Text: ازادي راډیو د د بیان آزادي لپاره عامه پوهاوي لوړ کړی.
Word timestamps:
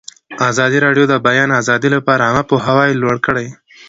ازادي 0.49 0.77
راډیو 0.85 1.05
د 1.07 1.09
د 1.11 1.13
بیان 1.27 1.49
آزادي 1.61 1.89
لپاره 1.95 2.21
عامه 2.27 2.43
پوهاوي 2.49 2.93
لوړ 3.01 3.15
کړی. 3.25 3.47